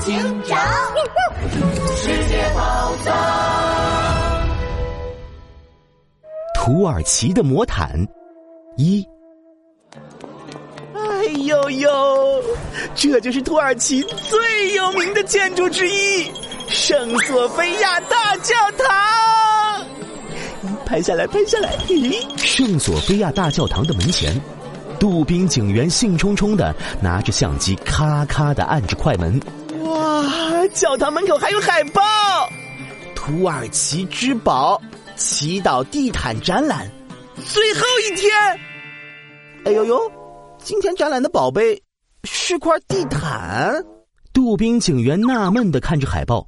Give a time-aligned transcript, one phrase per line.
[0.00, 0.58] 警长，
[1.94, 3.14] 世界宝藏，
[6.54, 8.06] 土耳其的魔毯
[8.78, 9.06] 一。
[10.94, 12.42] 哎呦呦，
[12.94, 16.30] 这就是土耳其最有名的建筑之一——
[16.66, 19.86] 圣索菲亚大教堂。
[20.86, 21.76] 拍下来，拍下来！
[21.88, 24.34] 咦，圣索菲亚大教堂的门前。
[24.98, 29.38] 杜宾警员兴冲冲的拿着相机，咔咔的按着快门。
[30.72, 32.00] 教堂门口还有海报，
[33.14, 34.80] 土耳其之宝——
[35.16, 36.88] 祈祷地毯展览，
[37.44, 38.32] 最后一天。
[39.64, 40.10] 哎呦呦！
[40.62, 41.82] 今天展览的宝贝
[42.24, 43.82] 是块地毯。
[44.32, 46.46] 杜宾警员纳闷的看着海报，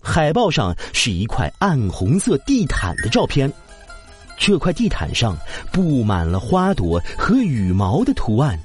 [0.00, 3.50] 海报上是一块暗红色地毯的照片。
[4.36, 5.36] 这块地毯上
[5.72, 8.58] 布满了花朵和羽毛的图案，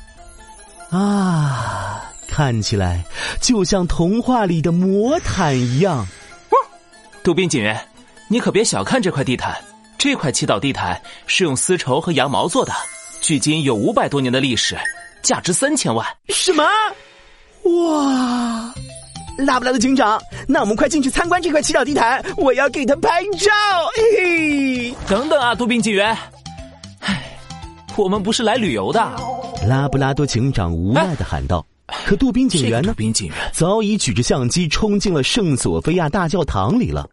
[0.90, 1.97] 啊，
[2.38, 3.04] 看起来
[3.42, 6.06] 就像童话里的魔毯一样。
[7.24, 7.76] 杜宾警员，
[8.28, 9.58] 你可别小看这块地毯，
[9.98, 12.72] 这块祈祷地毯是用丝绸和羊毛做的，
[13.22, 14.78] 距今有五百多年的历史，
[15.24, 16.06] 价值三千万。
[16.30, 16.64] 什么？
[17.64, 18.72] 哇！
[19.40, 23.52] 拉布拉多警长，那我们快进去参观这块祈祷地毯，我要给他拍照。
[23.96, 26.16] 嘿嘿，等等啊，杜宾警员，
[27.00, 27.36] 唉，
[27.96, 29.00] 我们不是来旅游的。
[29.68, 31.66] 拉布拉多警长无奈的喊道。
[32.08, 32.94] 可杜宾警员呢？
[32.94, 37.06] 杜宾警员早已举着相机冲进了圣索菲亚大教堂里了。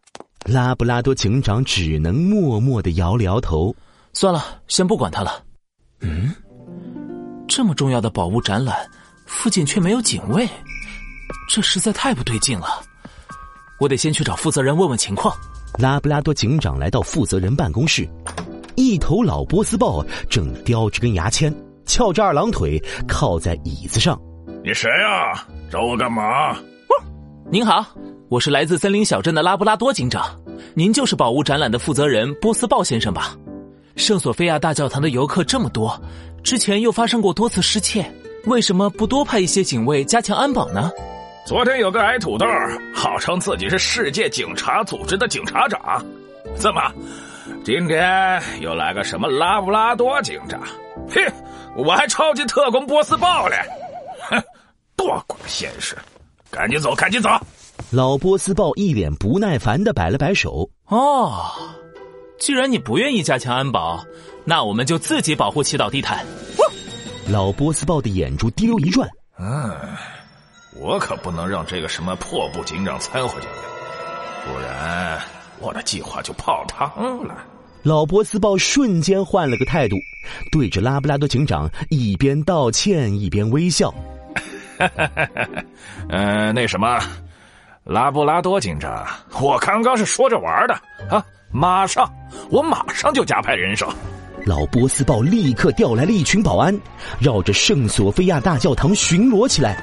[0.45, 3.75] 拉布拉多警长只能默默的摇了摇头。
[4.13, 5.43] 算了，先不管他了。
[5.99, 6.33] 嗯，
[7.49, 8.89] 这么重要的宝物展览，
[9.27, 10.49] 附近却没有警卫。
[11.51, 12.81] 这实在太不对劲了，
[13.81, 15.37] 我得先去找负责人问问情况。
[15.77, 18.09] 拉布拉多警长来到负责人办公室，
[18.77, 21.53] 一头老波斯豹正叼着根牙签，
[21.85, 24.17] 翘着二郎腿靠在椅子上。
[24.67, 25.47] 你谁啊？
[25.71, 26.57] 找我干嘛？
[27.51, 27.85] 您好，
[28.31, 30.25] 我是来自森林小镇的拉布拉多警长。
[30.73, 33.37] 您就是宝物展览的负责人波斯豹先生吧？
[33.95, 36.03] 圣索菲亚大教堂的游客这么多，
[36.43, 38.11] 之前又发生过多次失窃，
[38.47, 40.91] 为什么不多派一些警卫加强安保呢？
[41.45, 42.47] 昨天有个矮土豆，
[42.95, 46.03] 号称自己是世界警察组织的警察长，
[46.55, 46.81] 怎么，
[47.63, 50.59] 今天又来个什么拉布拉多警长？
[51.07, 51.23] 嘿，
[51.77, 53.57] 我还超级特工波斯豹嘞！
[55.05, 55.97] 哼，多管闲事，
[56.51, 57.29] 赶紧走，赶紧走！
[57.91, 60.69] 老波斯豹一脸不耐烦的摆了摆手。
[60.87, 61.53] 哦，
[62.39, 64.05] 既然你不愿意加强安保，
[64.45, 66.25] 那我们就自己保护祈祷地毯。
[67.29, 69.75] 老波斯豹的眼珠滴溜一转，嗯。
[70.81, 73.57] 我可不能让这个什么破布警长掺和进来，
[74.45, 75.21] 不然
[75.61, 77.47] 我的计划就泡汤了。
[77.85, 79.95] 老波斯豹瞬间换了个态度，
[80.51, 83.95] 对着拉布拉多警长一边道歉一边微笑。
[86.09, 86.99] 嗯， 那什么，
[87.85, 89.07] 拉布拉多警长，
[89.41, 90.75] 我刚刚是说着玩的
[91.11, 91.25] 啊！
[91.51, 92.11] 马上，
[92.51, 93.89] 我马上就加派人手。
[94.45, 96.79] 老波斯豹立刻调来了一群保安，
[97.19, 99.77] 绕着圣索菲亚大教堂巡逻起来。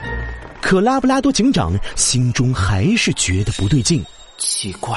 [0.61, 4.05] 可拉布拉多警长心中还是觉得不对劲，
[4.37, 4.95] 奇怪，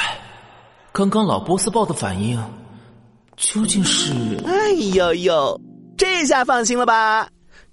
[0.93, 2.38] 刚刚老波斯豹的反应
[3.37, 4.12] 究竟是……
[4.47, 5.61] 哎呦呦，
[5.97, 7.26] 这下放心了吧？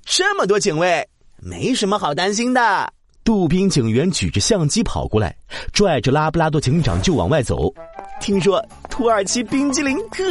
[0.05, 1.05] 这么多警卫，
[1.41, 2.93] 没什么好担心的。
[3.23, 5.35] 杜宾警员举着相机跑过来，
[5.73, 7.71] 拽着拉布拉多警长就往外走。
[8.19, 10.23] 听说土耳其冰激凌特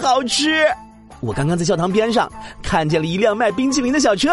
[0.00, 0.66] 好吃，
[1.20, 2.30] 我刚刚在教堂边上
[2.62, 4.30] 看见了一辆卖冰激凌的小车，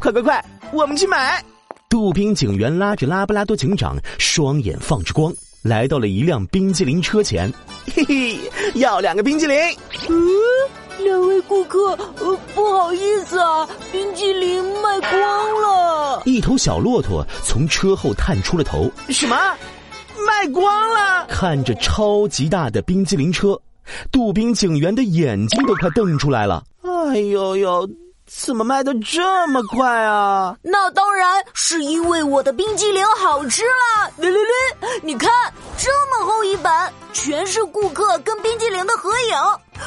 [0.00, 1.42] 快快快，我们去买！
[1.88, 5.32] 杜宾警员拉着拉布拉多警长，双眼放着光，
[5.62, 7.52] 来到了一辆冰激凌车前。
[7.94, 8.38] 嘿嘿，
[8.74, 9.56] 要两个冰激凌。
[10.08, 10.16] 嗯，
[11.02, 11.90] 两位顾客，
[12.20, 16.22] 呃，不好意思啊，冰激凌卖光了。
[16.24, 18.90] 一头小骆驼从车后探出了头。
[19.08, 19.36] 什么？
[20.26, 21.26] 卖光了？
[21.28, 23.58] 看着超级大的冰激凌车，
[24.10, 26.62] 杜宾警员的眼睛都快瞪出来了。
[26.82, 27.88] 哎呦呦！
[28.24, 30.56] 怎么卖的这么快啊？
[30.62, 34.10] 那当然是因为我的冰激凌好吃了。
[34.16, 35.30] 略略略，你看
[35.76, 36.72] 这么厚一本，
[37.12, 39.36] 全是顾客跟冰激凌的合影。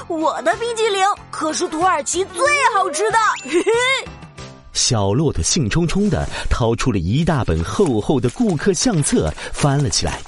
[0.08, 3.18] 我的冰激凌可是土耳其最好吃的。
[3.44, 3.72] 嘿嘿。
[4.74, 10.20] 小骆驼兴冲冲的掏出了一大本厚厚的顾客相册，翻了起来。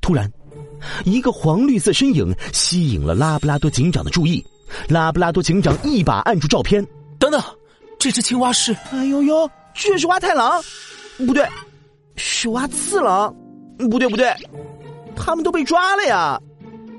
[0.00, 0.30] 突然，
[1.04, 4.44] 一个黄绿色身影吸引了拉布拉多警长的注意。
[4.88, 6.86] 拉布拉多警长一把按住照片。
[7.18, 7.42] 等等，
[7.98, 8.76] 这只青蛙是……
[8.92, 10.62] 哎呦呦，这是蛙太郎，
[11.26, 11.48] 不对，
[12.16, 13.34] 是蛙次郎，
[13.90, 14.32] 不对不对，
[15.18, 16.40] 他们都被抓了呀！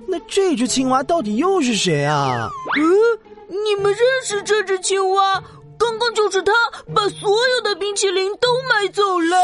[0.08, 2.50] 那这只青蛙到底又是谁啊？
[2.78, 2.84] 嗯，
[3.48, 5.44] 你们认识这只青蛙？
[5.78, 6.52] 刚刚就是他
[6.94, 9.38] 把所有的冰淇淋都买走了，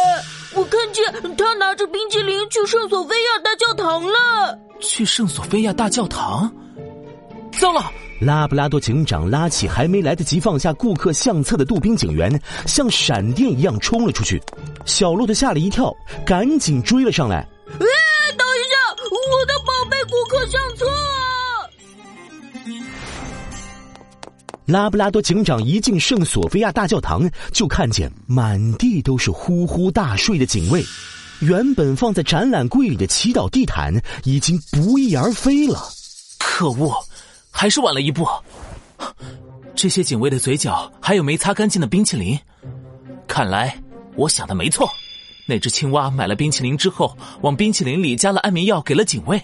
[0.53, 1.05] 我看见
[1.37, 4.59] 他拿着冰淇淋去圣索菲亚大教堂了。
[4.81, 6.51] 去圣索菲亚大教堂？
[7.53, 7.89] 糟了！
[8.19, 14.41] 拉布拉多警长拉起还没来得及放下顾客相册的杜宾警员，像闪电一样冲了出去。
[14.85, 15.93] 小骆驼吓了一跳，
[16.25, 17.47] 赶紧追了上来。
[24.65, 30.83] 拉布拉多警长一进圣索菲亚大教堂，就看见满地都是呼呼大睡的警卫。
[31.41, 35.79] 原本放在展览柜里的祈祷地毯已经不翼而飞了。
[36.39, 36.93] 可恶，
[37.51, 38.25] 还是晚了一步。
[39.75, 42.39] 这些警卫的嘴角还有没擦干净的冰淇淋。
[43.27, 43.77] 看来
[44.15, 44.89] 我想的没错，
[45.45, 49.39] 那只青蛙买了冰淇淋之后，往冰淇淋里加了安眠药给了警卫，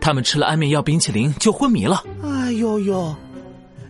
[0.00, 2.02] 他们吃了安眠药冰淇淋就昏迷了。
[2.22, 3.14] 哎呦呦！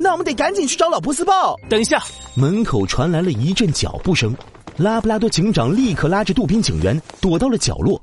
[0.05, 1.57] 那我们得赶紧去找老波斯豹。
[1.67, 1.99] 等一下，
[2.35, 4.37] 门口传来了一阵脚步声，
[4.77, 7.99] 拉布拉多警长立刻拉着杜宾警员躲到了角落。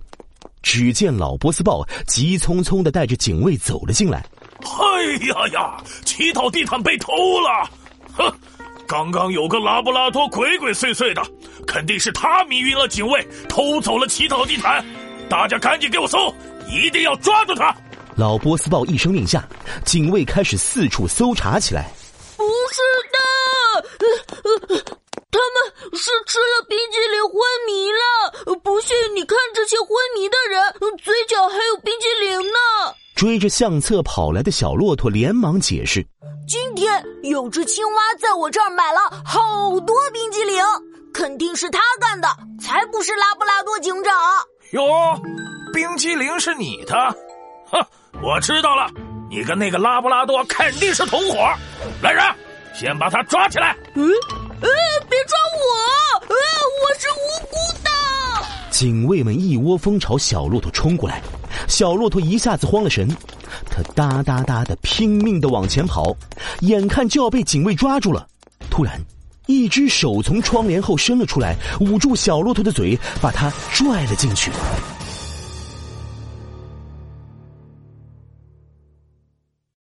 [0.64, 4.26] 只见老波斯豹急匆匆的带着警卫走了进来。
[4.64, 5.84] 哎呀呀！
[6.04, 7.70] 祈祷地毯被偷了！
[8.14, 8.34] 哼，
[8.88, 11.22] 刚刚有个拉布拉多鬼鬼祟祟的，
[11.68, 14.84] 肯定是他迷晕了警卫，偷走了祈祷地毯。
[15.30, 16.34] 大家赶紧给我搜，
[16.68, 17.76] 一定要抓住他！
[18.16, 19.48] 老波斯豹一声令下，
[19.86, 21.92] 警卫开始四处搜查起来。
[22.38, 22.82] 不是
[23.12, 23.18] 的，
[24.00, 24.82] 呃呃
[25.32, 27.34] 他们是吃了冰淇淋昏
[27.66, 28.58] 迷了。
[28.64, 32.60] 不信你看这些昏迷的人，嘴角还有冰激凌呢。
[33.16, 36.06] 追着相册跑来的小骆驼连忙解释
[36.48, 40.62] ：“今天有只青蛙在我这儿买了好多冰激凌，
[41.14, 42.28] 肯定是他干的，
[42.60, 44.14] 才不是拉布拉多警长。”
[44.74, 45.20] 哟，
[45.74, 46.94] 冰激凌是你的？
[47.72, 47.86] 哼！
[48.22, 48.90] 我知道了，
[49.30, 51.38] 你跟那个拉布拉多肯定是同伙。
[52.02, 52.24] 来人，
[52.74, 53.76] 先把他抓起来！
[53.96, 54.04] 嗯，
[54.62, 54.70] 呃，
[55.10, 56.20] 别抓我！
[56.28, 56.36] 呃，
[56.82, 57.90] 我是无辜的。
[58.70, 61.22] 警卫们一窝蜂朝小骆驼冲过来，
[61.68, 63.08] 小骆驼一下子慌了神，
[63.70, 66.16] 他哒哒哒的拼命的往前跑，
[66.62, 68.28] 眼看就要被警卫抓住了。
[68.70, 69.00] 突然，
[69.48, 74.52] 一只手从窗帘后伸了出来，捂住小骆驼的嘴，把他拽了进去。